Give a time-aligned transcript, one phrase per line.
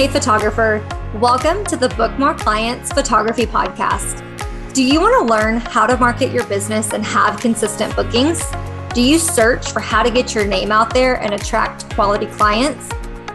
[0.00, 0.82] Hey, photographer.
[1.16, 4.24] Welcome to the Book More Clients Photography Podcast.
[4.72, 8.42] Do you want to learn how to market your business and have consistent bookings?
[8.94, 12.88] Do you search for how to get your name out there and attract quality clients?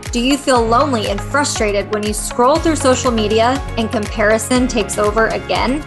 [0.10, 4.98] Do you feel lonely and frustrated when you scroll through social media and comparison takes
[4.98, 5.84] over again?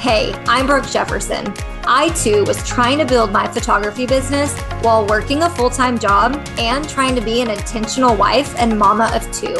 [0.00, 1.54] Hey, I'm Brooke Jefferson.
[1.84, 6.44] I too was trying to build my photography business while working a full time job
[6.58, 9.56] and trying to be an intentional wife and mama of two.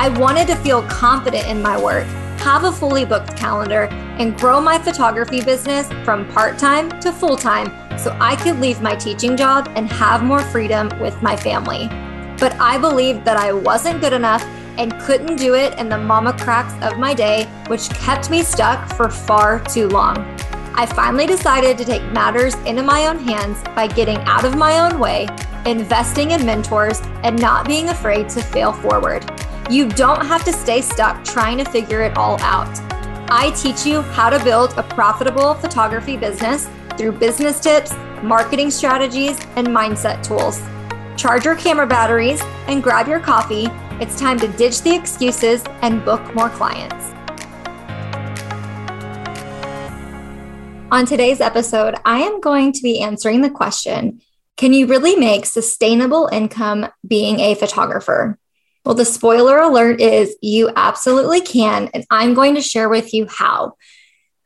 [0.00, 2.06] I wanted to feel confident in my work,
[2.38, 3.82] have a fully booked calendar,
[4.18, 7.66] and grow my photography business from part time to full time
[7.98, 11.88] so I could leave my teaching job and have more freedom with my family.
[12.38, 14.42] But I believed that I wasn't good enough
[14.78, 18.90] and couldn't do it in the mama cracks of my day, which kept me stuck
[18.94, 20.16] for far too long.
[20.76, 24.78] I finally decided to take matters into my own hands by getting out of my
[24.78, 25.28] own way,
[25.66, 29.30] investing in mentors, and not being afraid to fail forward.
[29.70, 32.76] You don't have to stay stuck trying to figure it all out.
[33.30, 36.68] I teach you how to build a profitable photography business
[36.98, 40.60] through business tips, marketing strategies, and mindset tools.
[41.16, 43.68] Charge your camera batteries and grab your coffee.
[44.00, 47.14] It's time to ditch the excuses and book more clients.
[50.90, 54.20] On today's episode, I am going to be answering the question
[54.56, 58.39] Can you really make sustainable income being a photographer?
[58.84, 61.90] Well, the spoiler alert is you absolutely can.
[61.92, 63.76] And I'm going to share with you how.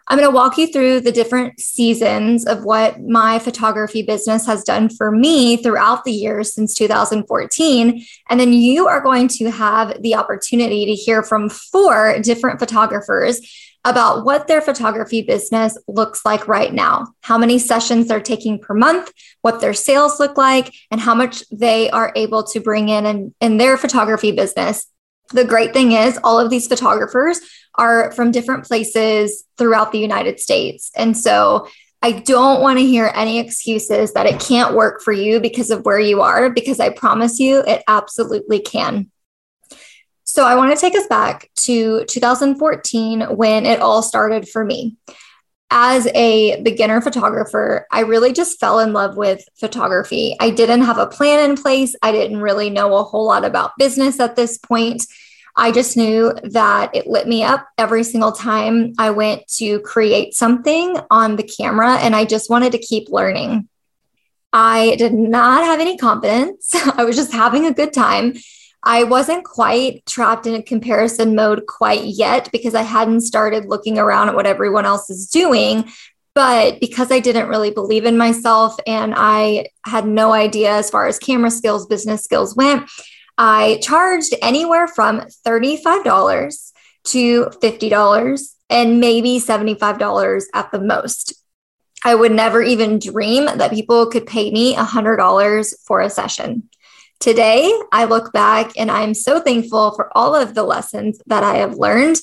[0.06, 4.62] I'm going to walk you through the different seasons of what my photography business has
[4.62, 8.04] done for me throughout the years since 2014.
[8.28, 13.40] And then you are going to have the opportunity to hear from four different photographers
[13.84, 18.74] about what their photography business looks like right now, how many sessions they're taking per
[18.74, 23.04] month, what their sales look like, and how much they are able to bring in
[23.04, 24.86] in, in their photography business.
[25.32, 27.40] The great thing is, all of these photographers
[27.74, 30.90] are from different places throughout the United States.
[30.96, 31.68] And so
[32.02, 35.84] I don't want to hear any excuses that it can't work for you because of
[35.86, 39.10] where you are, because I promise you it absolutely can.
[40.34, 44.96] So I want to take us back to 2014 when it all started for me.
[45.70, 50.34] As a beginner photographer, I really just fell in love with photography.
[50.40, 51.94] I didn't have a plan in place.
[52.02, 55.06] I didn't really know a whole lot about business at this point.
[55.54, 60.34] I just knew that it lit me up every single time I went to create
[60.34, 63.68] something on the camera, and I just wanted to keep learning.
[64.52, 66.74] I did not have any confidence.
[66.98, 68.34] I was just having a good time.
[68.84, 73.98] I wasn't quite trapped in a comparison mode quite yet because I hadn't started looking
[73.98, 75.90] around at what everyone else is doing.
[76.34, 81.06] But because I didn't really believe in myself and I had no idea as far
[81.06, 82.90] as camera skills, business skills went,
[83.38, 86.72] I charged anywhere from $35
[87.04, 91.34] to $50 and maybe $75 at the most.
[92.04, 96.68] I would never even dream that people could pay me $100 for a session.
[97.20, 101.56] Today, I look back and I'm so thankful for all of the lessons that I
[101.56, 102.16] have learned.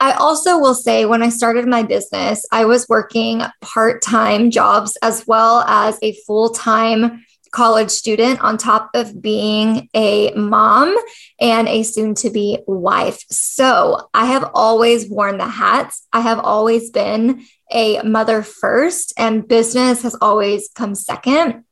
[0.00, 4.96] I also will say when I started my business, I was working part time jobs
[5.02, 10.96] as well as a full time college student on top of being a mom
[11.40, 13.24] and a soon to be wife.
[13.30, 16.06] So I have always worn the hats.
[16.12, 21.64] I have always been a mother first, and business has always come second.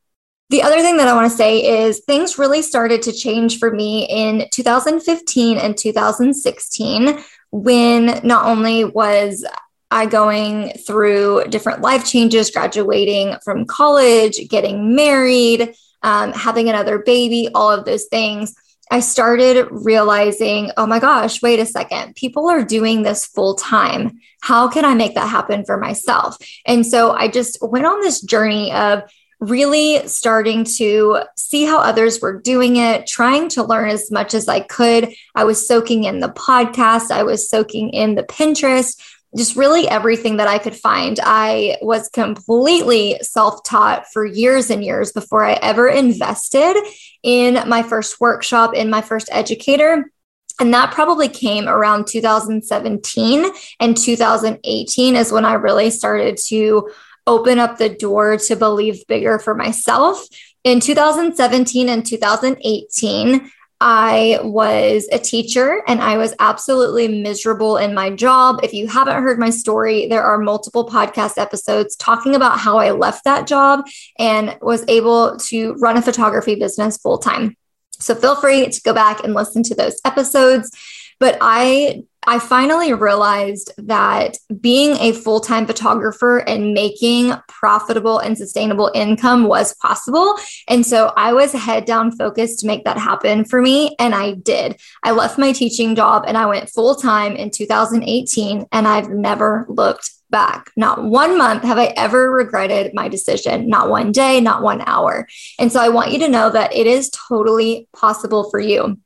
[0.49, 3.69] The other thing that I want to say is things really started to change for
[3.69, 7.19] me in 2015 and 2016
[7.51, 9.45] when not only was
[9.91, 17.49] I going through different life changes, graduating from college, getting married, um, having another baby,
[17.53, 18.55] all of those things.
[18.89, 24.19] I started realizing, oh my gosh, wait a second, people are doing this full time.
[24.41, 26.37] How can I make that happen for myself?
[26.65, 29.03] And so I just went on this journey of
[29.39, 34.47] really starting to see how others were doing it, trying to learn as much as
[34.47, 35.13] I could.
[35.35, 38.99] I was soaking in the podcast, I was soaking in the Pinterest,
[39.35, 41.19] just really everything that I could find.
[41.21, 46.75] I was completely self taught for years and years before I ever invested
[47.21, 50.11] in my first workshop, in my first educator.
[50.59, 53.45] And that probably came around 2017
[53.79, 56.89] and 2018 is when I really started to
[57.27, 60.25] open up the door to believe bigger for myself.
[60.63, 68.09] In 2017 and 2018, I was a teacher and I was absolutely miserable in my
[68.09, 68.61] job.
[68.63, 72.91] If you haven't heard my story, there are multiple podcast episodes talking about how I
[72.91, 73.85] left that job
[74.17, 77.55] and was able to run a photography business full time.
[77.99, 80.71] So feel free to go back and listen to those episodes.
[81.19, 88.37] But I I finally realized that being a full time photographer and making profitable and
[88.37, 90.37] sustainable income was possible.
[90.67, 93.95] And so I was head down focused to make that happen for me.
[93.97, 94.77] And I did.
[95.03, 99.65] I left my teaching job and I went full time in 2018, and I've never
[99.69, 100.69] looked back.
[100.75, 105.29] Not one month have I ever regretted my decision, not one day, not one hour.
[105.59, 108.97] And so I want you to know that it is totally possible for you.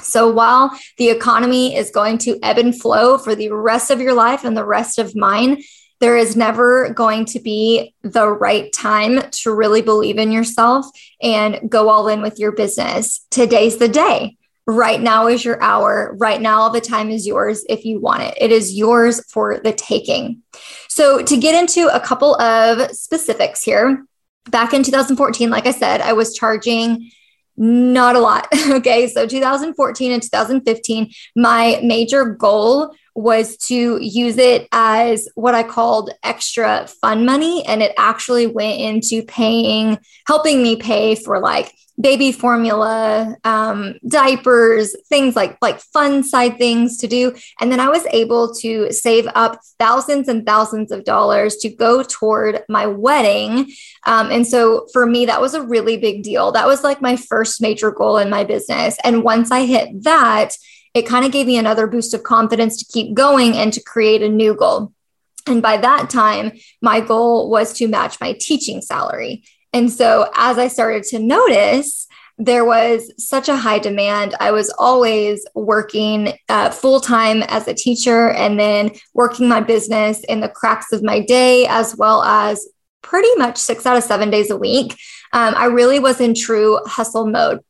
[0.00, 4.14] So while the economy is going to ebb and flow for the rest of your
[4.14, 5.62] life and the rest of mine,
[6.00, 10.86] there is never going to be the right time to really believe in yourself
[11.22, 13.26] and go all in with your business.
[13.30, 14.36] Today's the day.
[14.66, 16.14] Right now is your hour.
[16.18, 18.34] Right now, all the time is yours if you want it.
[18.38, 20.42] It is yours for the taking.
[20.88, 24.04] So, to get into a couple of specifics here,
[24.50, 27.12] back in 2014, like I said, I was charging
[27.56, 28.48] not a lot.
[28.76, 29.08] Okay.
[29.08, 36.12] So 2014 and 2015, my major goal was to use it as what I called
[36.22, 37.64] extra fun money.
[37.66, 44.94] And it actually went into paying, helping me pay for like baby formula, um, diapers,
[45.08, 47.34] things like like fun side things to do.
[47.58, 52.02] And then I was able to save up thousands and thousands of dollars to go
[52.02, 53.72] toward my wedding.
[54.04, 56.52] Um, and so for me, that was a really big deal.
[56.52, 58.98] That was like my first major goal in my business.
[59.02, 60.50] And once I hit that,
[60.96, 64.22] it kind of gave me another boost of confidence to keep going and to create
[64.22, 64.94] a new goal.
[65.46, 69.44] And by that time, my goal was to match my teaching salary.
[69.74, 72.06] And so as I started to notice,
[72.38, 74.34] there was such a high demand.
[74.40, 80.20] I was always working uh, full time as a teacher and then working my business
[80.24, 82.66] in the cracks of my day, as well as
[83.02, 84.98] pretty much six out of seven days a week.
[85.34, 87.60] Um, I really was in true hustle mode.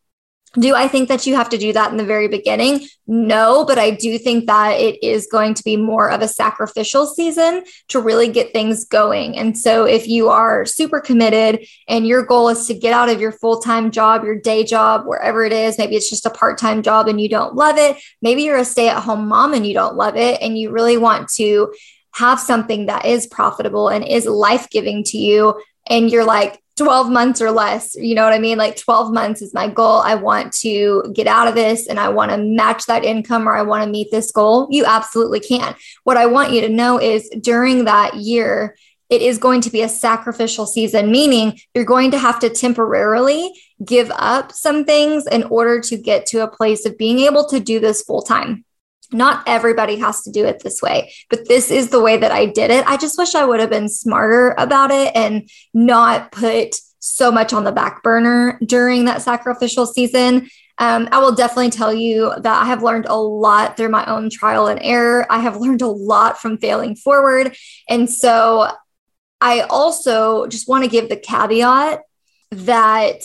[0.59, 2.87] Do I think that you have to do that in the very beginning?
[3.07, 7.07] No, but I do think that it is going to be more of a sacrificial
[7.07, 9.37] season to really get things going.
[9.37, 13.21] And so, if you are super committed and your goal is to get out of
[13.21, 16.59] your full time job, your day job, wherever it is, maybe it's just a part
[16.59, 17.97] time job and you don't love it.
[18.23, 20.97] Maybe you're a stay at home mom and you don't love it, and you really
[20.97, 21.73] want to
[22.15, 25.61] have something that is profitable and is life giving to you.
[25.89, 27.95] And you're like, 12 months or less.
[27.95, 28.59] You know what I mean?
[28.59, 30.01] Like 12 months is my goal.
[30.01, 33.57] I want to get out of this and I want to match that income or
[33.57, 34.69] I want to meet this goal.
[34.71, 35.75] You absolutely can.
[36.05, 38.77] What I want you to know is during that year,
[39.09, 43.53] it is going to be a sacrificial season, meaning you're going to have to temporarily
[43.85, 47.61] give up some things in order to get to a place of being able to
[47.61, 48.66] do this full time.
[49.13, 52.47] Not everybody has to do it this way, but this is the way that I
[52.47, 52.87] did it.
[52.87, 57.53] I just wish I would have been smarter about it and not put so much
[57.53, 60.49] on the back burner during that sacrificial season.
[60.79, 64.29] Um, I will definitely tell you that I have learned a lot through my own
[64.29, 65.27] trial and error.
[65.31, 67.57] I have learned a lot from failing forward.
[67.89, 68.69] And so
[69.41, 72.03] I also just want to give the caveat
[72.51, 73.23] that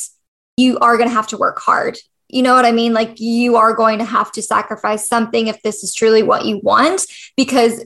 [0.57, 1.97] you are going to have to work hard
[2.31, 2.93] you know what I mean?
[2.93, 6.59] Like you are going to have to sacrifice something if this is truly what you
[6.63, 7.05] want,
[7.35, 7.85] because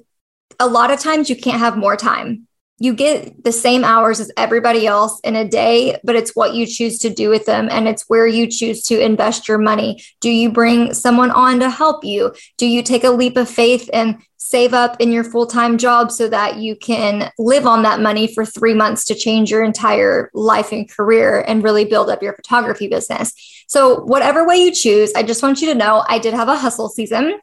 [0.59, 2.47] a lot of times you can't have more time.
[2.77, 6.66] You get the same hours as everybody else in a day, but it's what you
[6.66, 10.04] choose to do with them and it's where you choose to invest your money.
[10.19, 12.33] Do you bring someone on to help you?
[12.57, 16.11] Do you take a leap of faith and save up in your full time job
[16.11, 20.30] so that you can live on that money for three months to change your entire
[20.33, 23.33] life and career and really build up your photography business.
[23.68, 26.57] So, whatever way you choose, I just want you to know I did have a
[26.57, 27.40] hustle season.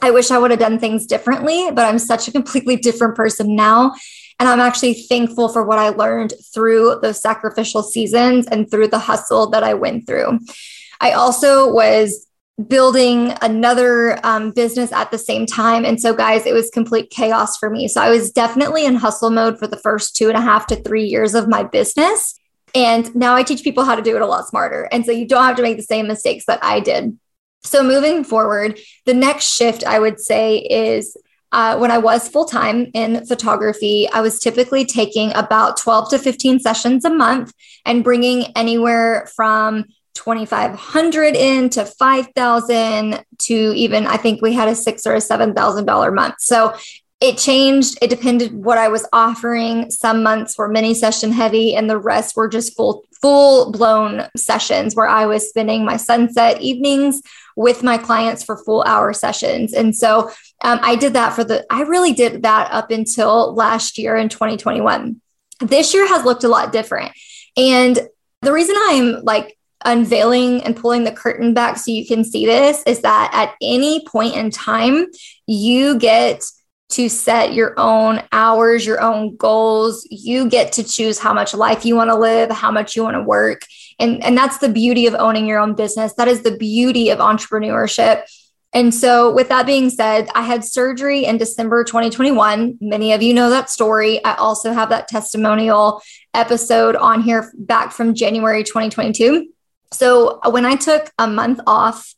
[0.00, 3.56] I wish I would have done things differently, but I'm such a completely different person
[3.56, 3.94] now.
[4.38, 8.98] And I'm actually thankful for what I learned through those sacrificial seasons and through the
[8.98, 10.40] hustle that I went through.
[11.00, 12.26] I also was
[12.68, 15.84] building another um, business at the same time.
[15.84, 17.88] And so, guys, it was complete chaos for me.
[17.88, 20.76] So, I was definitely in hustle mode for the first two and a half to
[20.76, 22.38] three years of my business.
[22.74, 24.88] And now I teach people how to do it a lot smarter.
[24.90, 27.18] And so, you don't have to make the same mistakes that I did.
[27.64, 31.16] So, moving forward, the next shift I would say is
[31.52, 36.18] uh, when I was full time in photography, I was typically taking about 12 to
[36.18, 37.52] 15 sessions a month
[37.84, 44.74] and bringing anywhere from 2500 in to 5000 to even i think we had a
[44.74, 46.74] six or a seven thousand dollar month so
[47.22, 47.96] it changed.
[48.02, 49.90] It depended what i was offering.
[49.90, 54.96] Some months were mini session heavy and the rest were just full full blown sessions
[54.96, 57.22] where i was spending my sunset evenings
[57.54, 59.72] with my clients for full hour sessions.
[59.72, 60.30] And so
[60.64, 64.28] um, i did that for the i really did that up until last year in
[64.28, 65.20] 2021
[65.60, 67.12] this year has looked a lot different.
[67.56, 67.98] And
[68.40, 72.82] the reason i'm like unveiling and pulling the curtain back so you can see this
[72.84, 75.06] is that at any point in time,
[75.46, 76.44] you get
[76.92, 80.06] to set your own hours, your own goals.
[80.10, 83.16] You get to choose how much life you want to live, how much you want
[83.16, 83.62] to work.
[83.98, 86.14] And, and that's the beauty of owning your own business.
[86.14, 88.24] That is the beauty of entrepreneurship.
[88.74, 92.78] And so, with that being said, I had surgery in December 2021.
[92.80, 94.24] Many of you know that story.
[94.24, 96.00] I also have that testimonial
[96.32, 99.48] episode on here back from January 2022.
[99.92, 102.14] So, when I took a month off,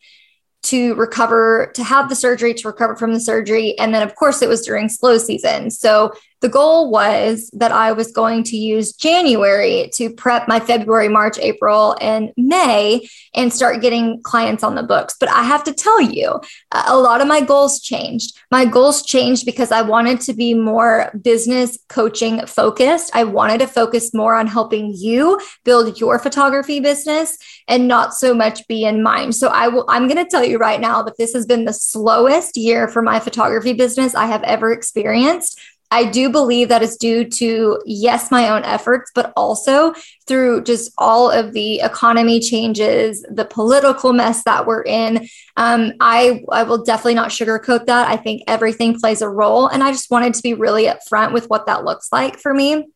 [0.65, 3.79] to recover, to have the surgery, to recover from the surgery.
[3.79, 5.71] And then, of course, it was during slow season.
[5.71, 11.09] So the goal was that I was going to use January to prep my February,
[11.09, 15.17] March, April, and May and start getting clients on the books.
[15.19, 16.41] But I have to tell you,
[16.73, 18.39] a lot of my goals changed.
[18.51, 23.11] My goals changed because I wanted to be more business coaching focused.
[23.15, 27.39] I wanted to focus more on helping you build your photography business
[27.69, 29.35] and not so much be in mind.
[29.35, 31.73] So I will I'm going to tell you right now that this has been the
[31.73, 35.61] slowest year for my photography business I have ever experienced.
[35.95, 39.95] I do believe that is due to, yes, my own efforts, but also
[40.27, 45.29] through just all of the economy changes, the political mess that we're in.
[45.57, 48.09] Um, I, I will definitely not sugarcoat that.
[48.09, 49.69] I think everything plays a role.
[49.69, 52.89] And I just wanted to be really upfront with what that looks like for me.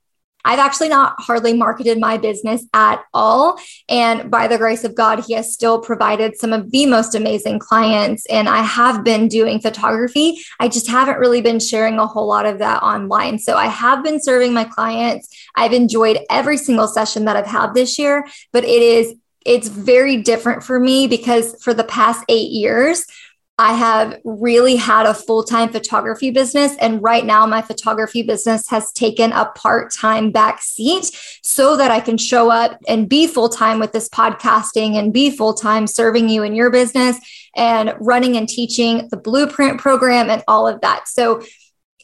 [0.49, 3.61] I've actually not hardly marketed my business at all.
[3.87, 7.59] And by the grace of God, He has still provided some of the most amazing
[7.59, 8.25] clients.
[8.31, 10.39] And I have been doing photography.
[10.59, 13.39] I just haven't really been sharing a whole lot of that online.
[13.39, 15.29] So I have been serving my clients.
[15.55, 19.15] I've enjoyed every single session that I've had this year, but it is
[19.47, 23.05] it's very different for me because for the past eight years,
[23.61, 26.77] I have really had a full time photography business.
[26.77, 31.11] And right now, my photography business has taken a part time back seat
[31.43, 35.31] so that I can show up and be full time with this podcasting and be
[35.31, 37.19] full time serving you in your business
[37.57, 41.09] and running and teaching the blueprint program and all of that.
[41.09, 41.43] So,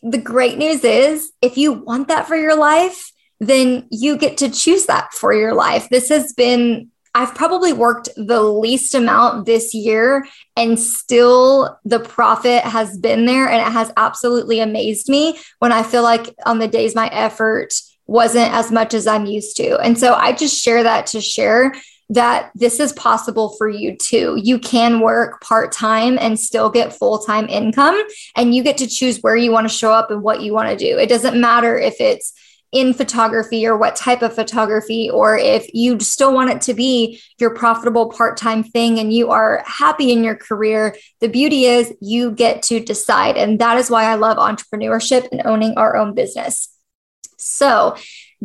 [0.03, 4.51] the great news is if you want that for your life, then you get to
[4.51, 5.89] choose that for your life.
[5.89, 12.65] This has been I've probably worked the least amount this year and still the profit
[12.65, 16.69] has been there and it has absolutely amazed me when I feel like on the
[16.69, 17.73] days my effort
[18.07, 19.79] wasn't as much as I'm used to.
[19.79, 21.73] And so I just share that to share
[22.11, 24.39] that this is possible for you too.
[24.43, 28.01] You can work part time and still get full time income,
[28.37, 30.69] and you get to choose where you want to show up and what you want
[30.69, 30.99] to do.
[30.99, 32.35] It doesn't matter if it's
[32.75, 37.21] in photography or what type of photography, or if you still want it to be
[37.39, 41.95] your profitable part time thing and you are happy in your career, the beauty is
[42.01, 43.37] you get to decide.
[43.37, 46.69] And that is why I love entrepreneurship and owning our own business.
[47.39, 47.97] So,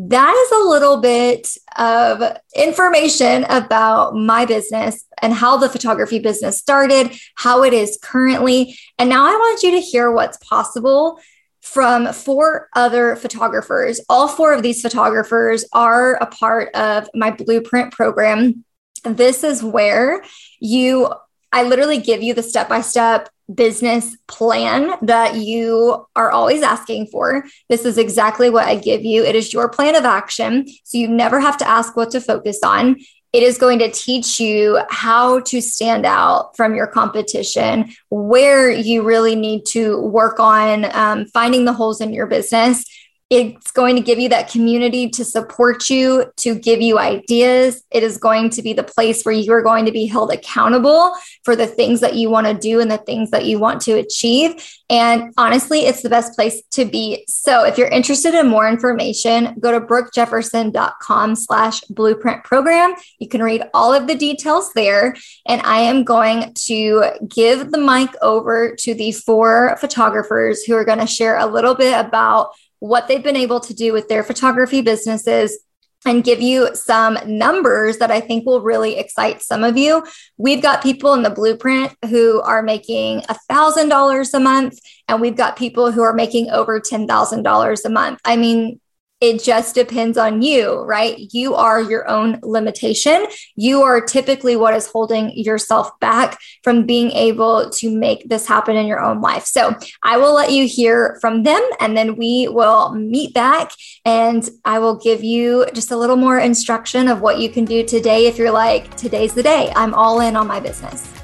[0.07, 6.57] that is a little bit of information about my business and how the photography business
[6.57, 8.77] started, how it is currently.
[8.97, 11.19] And now I want you to hear what's possible
[11.61, 14.01] from four other photographers.
[14.09, 18.63] All four of these photographers are a part of my blueprint program.
[19.03, 20.23] This is where
[20.59, 21.13] you,
[21.51, 27.07] I literally give you the step by step business plan that you are always asking
[27.07, 27.43] for.
[27.67, 29.23] This is exactly what I give you.
[29.23, 30.67] It is your plan of action.
[30.83, 32.97] So you never have to ask what to focus on
[33.31, 39.03] it is going to teach you how to stand out from your competition, where you
[39.03, 42.83] really need to work on um, finding the holes in your business,
[43.29, 47.83] it's going to give you that community to support you, to give you ideas.
[47.91, 51.13] It is going to be the place where you are going to be held accountable
[51.43, 53.93] for the things that you want to do and the things that you want to
[53.93, 54.67] achieve.
[54.89, 57.23] And honestly, it's the best place to be.
[57.27, 62.95] So if you're interested in more information, go to brookejefferson.com slash blueprint program.
[63.19, 65.15] You can read all of the details there.
[65.47, 70.85] And I am going to give the mic over to the four photographers who are
[70.85, 74.23] going to share a little bit about what they've been able to do with their
[74.23, 75.59] photography businesses
[76.05, 80.05] and give you some numbers that I think will really excite some of you.
[80.37, 85.57] We've got people in the blueprint who are making $1,000 a month, and we've got
[85.57, 88.19] people who are making over $10,000 a month.
[88.23, 88.79] I mean,
[89.21, 91.17] it just depends on you, right?
[91.33, 93.25] You are your own limitation.
[93.55, 98.77] You are typically what is holding yourself back from being able to make this happen
[98.77, 99.45] in your own life.
[99.45, 103.71] So I will let you hear from them and then we will meet back
[104.05, 107.83] and I will give you just a little more instruction of what you can do
[107.85, 109.71] today if you're like, today's the day.
[109.75, 111.18] I'm all in on my business.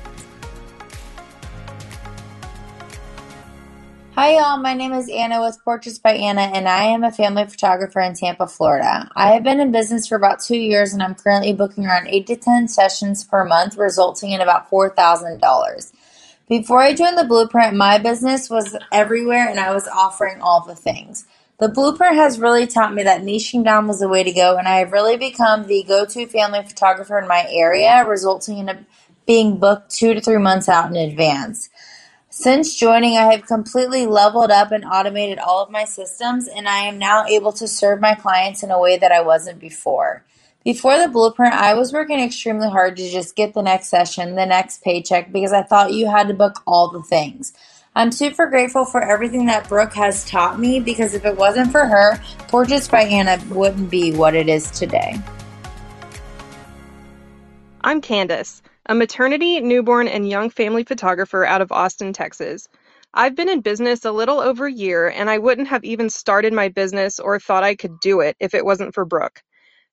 [4.18, 4.60] Hi, y'all.
[4.60, 8.14] My name is Anna with Portraits by Anna, and I am a family photographer in
[8.14, 9.10] Tampa, Florida.
[9.14, 12.26] I have been in business for about two years, and I'm currently booking around 8
[12.28, 15.92] to 10 sessions per month, resulting in about $4,000.
[16.48, 20.76] Before I joined the Blueprint, my business was everywhere, and I was offering all the
[20.76, 21.26] things.
[21.60, 24.66] The Blueprint has really taught me that niching down was the way to go, and
[24.66, 28.86] I have really become the go to family photographer in my area, resulting in a,
[29.26, 31.70] being booked two to three months out in advance.
[32.38, 36.80] Since joining, I have completely leveled up and automated all of my systems, and I
[36.80, 40.22] am now able to serve my clients in a way that I wasn't before.
[40.66, 44.46] Before the blueprint, I was working extremely hard to just get the next session, the
[44.46, 47.54] next paycheck, because I thought you had to book all the things.
[47.96, 51.86] I'm super grateful for everything that Brooke has taught me because if it wasn't for
[51.86, 55.16] her, Portraits by Anna wouldn't be what it is today.
[57.80, 62.68] I'm Candace a maternity, newborn, and young family photographer out of Austin, Texas.
[63.14, 66.54] I've been in business a little over a year, and I wouldn't have even started
[66.54, 69.42] my business or thought I could do it if it wasn't for Brooke.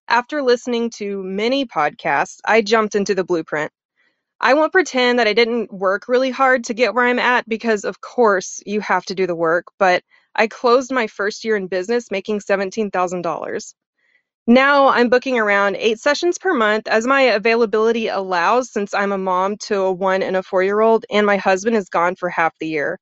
[0.09, 3.73] After listening to many podcasts, I jumped into the blueprint.
[4.41, 7.85] I won't pretend that I didn't work really hard to get where I'm at because,
[7.85, 10.03] of course, you have to do the work, but
[10.35, 13.75] I closed my first year in business making $17,000.
[14.47, 19.19] Now I'm booking around eight sessions per month as my availability allows since I'm a
[19.19, 22.29] mom to a one and a four year old, and my husband is gone for
[22.29, 23.01] half the year.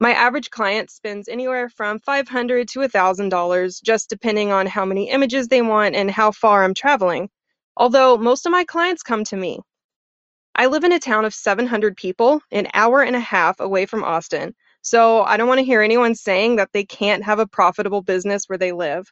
[0.00, 5.48] My average client spends anywhere from 500 to $1,000, just depending on how many images
[5.48, 7.30] they want and how far I'm traveling.
[7.76, 9.60] Although most of my clients come to me.
[10.54, 14.04] I live in a town of 700 people, an hour and a half away from
[14.04, 18.02] Austin, so I don't want to hear anyone saying that they can't have a profitable
[18.02, 19.10] business where they live.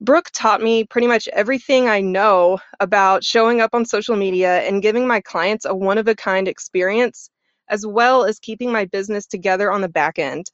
[0.00, 4.82] Brooke taught me pretty much everything I know about showing up on social media and
[4.82, 7.30] giving my clients a one of a kind experience,
[7.68, 10.46] as well as keeping my business together on the back end.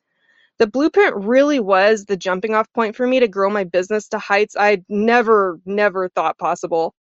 [0.59, 4.19] The blueprint really was the jumping off point for me to grow my business to
[4.19, 6.95] heights I'd never, never thought possible.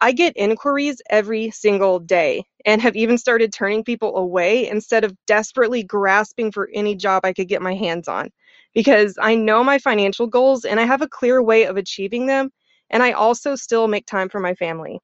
[0.00, 5.16] I get inquiries every single day and have even started turning people away instead of
[5.26, 8.30] desperately grasping for any job I could get my hands on
[8.74, 12.50] because I know my financial goals and I have a clear way of achieving them.
[12.90, 15.00] And I also still make time for my family.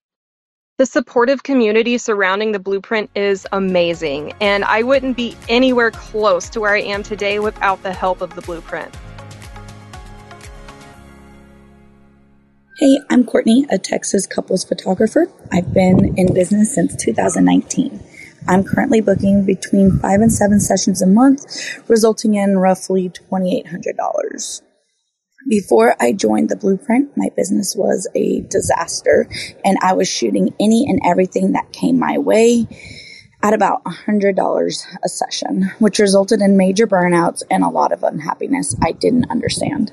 [0.80, 6.60] The supportive community surrounding the blueprint is amazing, and I wouldn't be anywhere close to
[6.60, 8.96] where I am today without the help of the blueprint.
[12.78, 15.30] Hey, I'm Courtney, a Texas couples photographer.
[15.52, 18.00] I've been in business since 2019.
[18.50, 21.44] I'm currently booking between five and seven sessions a month,
[21.88, 24.62] resulting in roughly $2,800.
[25.48, 29.28] Before I joined the Blueprint, my business was a disaster
[29.64, 32.66] and I was shooting any and everything that came my way
[33.40, 38.74] at about $100 a session, which resulted in major burnouts and a lot of unhappiness
[38.82, 39.92] I didn't understand.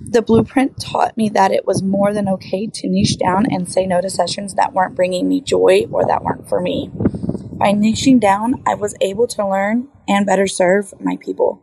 [0.00, 3.84] The blueprint taught me that it was more than okay to niche down and say
[3.84, 6.88] no to sessions that weren't bringing me joy or that weren't for me.
[7.56, 11.62] By niching down, I was able to learn and better serve my people.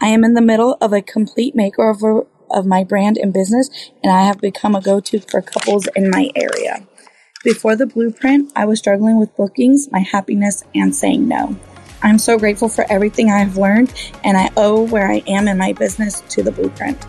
[0.00, 3.68] I am in the middle of a complete makeover of my brand and business,
[4.02, 6.86] and I have become a go to for couples in my area.
[7.44, 11.54] Before the blueprint, I was struggling with bookings, my happiness, and saying no.
[12.02, 13.92] I'm so grateful for everything I have learned,
[14.24, 17.06] and I owe where I am in my business to the blueprint.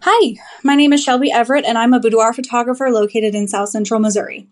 [0.00, 4.00] Hi, my name is Shelby Everett, and I'm a boudoir photographer located in South Central
[4.00, 4.48] Missouri.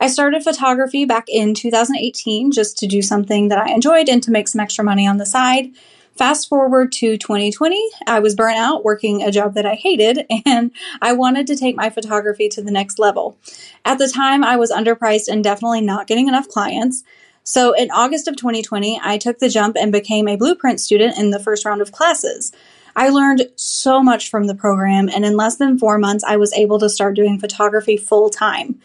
[0.00, 4.30] I started photography back in 2018 just to do something that I enjoyed and to
[4.30, 5.72] make some extra money on the side.
[6.16, 10.70] Fast forward to 2020, I was burnt out working a job that I hated and
[11.02, 13.36] I wanted to take my photography to the next level.
[13.84, 17.02] At the time, I was underpriced and definitely not getting enough clients.
[17.42, 21.30] So in August of 2020, I took the jump and became a blueprint student in
[21.30, 22.52] the first round of classes.
[22.96, 26.52] I learned so much from the program, and in less than four months, I was
[26.54, 28.80] able to start doing photography full time.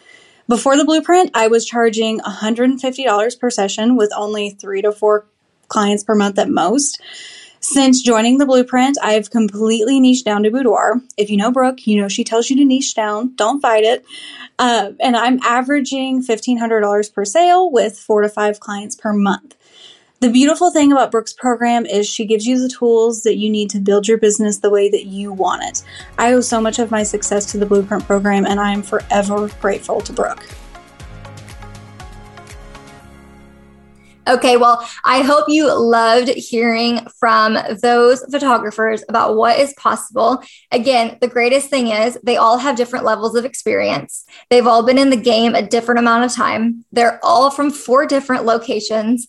[0.50, 5.26] Before the blueprint, I was charging $150 per session with only three to four
[5.68, 7.00] clients per month at most.
[7.60, 11.02] Since joining the blueprint, I've completely niched down to boudoir.
[11.16, 13.36] If you know Brooke, you know she tells you to niche down.
[13.36, 14.04] Don't fight it.
[14.58, 19.54] Uh, and I'm averaging $1,500 per sale with four to five clients per month.
[20.20, 23.70] The beautiful thing about Brooke's program is she gives you the tools that you need
[23.70, 25.82] to build your business the way that you want it.
[26.18, 29.48] I owe so much of my success to the Blueprint program, and I am forever
[29.62, 30.46] grateful to Brooke.
[34.28, 40.42] Okay, well, I hope you loved hearing from those photographers about what is possible.
[40.70, 44.26] Again, the greatest thing is they all have different levels of experience.
[44.50, 46.84] They've all been in the game a different amount of time.
[46.92, 49.26] They're all from four different locations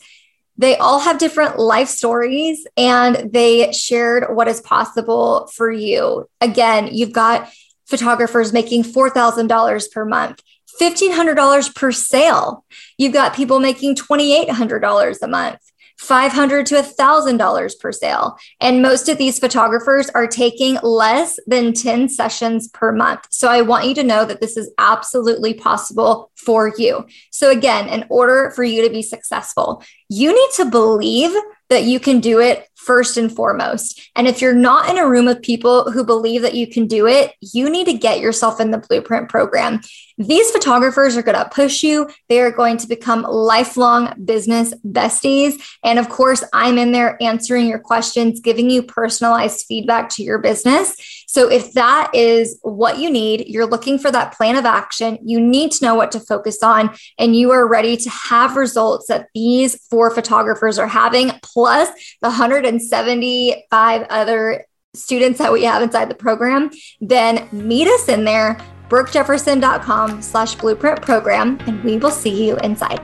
[0.62, 6.30] They all have different life stories and they shared what is possible for you.
[6.40, 7.50] Again, you've got
[7.88, 10.44] photographers making $4,000 per month.
[10.80, 12.64] $1,500 per sale.
[12.98, 15.58] You've got people making $2,800 a month.
[16.00, 18.38] $500 to $1,000 per sale.
[18.60, 23.28] And most of these photographers are taking less than 10 sessions per month.
[23.30, 27.06] So I want you to know that this is absolutely possible for you.
[27.32, 31.32] So, again, in order for you to be successful, you need to believe
[31.70, 34.10] that you can do it first and foremost.
[34.16, 37.08] And if you're not in a room of people who believe that you can do
[37.08, 39.80] it, you need to get yourself in the blueprint program.
[40.18, 42.10] These photographers are going to push you.
[42.28, 45.62] They are going to become lifelong business besties.
[45.84, 50.40] And of course, I'm in there answering your questions, giving you personalized feedback to your
[50.40, 51.21] business.
[51.32, 55.40] So if that is what you need, you're looking for that plan of action, you
[55.40, 59.30] need to know what to focus on, and you are ready to have results that
[59.34, 61.88] these four photographers are having, plus
[62.22, 68.58] the 175 other students that we have inside the program, then meet us in there,
[68.90, 73.00] brookejefferson.com slash blueprint program, and we will see you inside.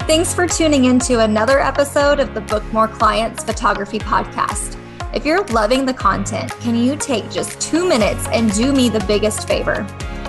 [0.00, 4.81] Thanks for tuning in to another episode of the Book More Clients Photography Podcast.
[5.14, 9.04] If you're loving the content, can you take just two minutes and do me the
[9.06, 9.86] biggest favor?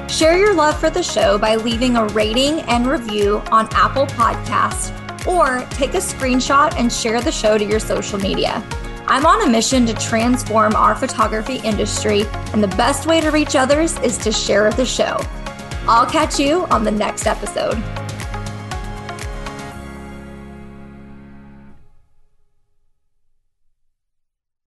[0.10, 4.92] Share your love for the show by leaving a rating and review on Apple Podcasts,
[5.26, 8.62] or take a screenshot and share the show to your social media.
[9.08, 13.56] I'm on a mission to transform our photography industry, and the best way to reach
[13.56, 15.18] others is to share the show.
[15.88, 17.82] I'll catch you on the next episode.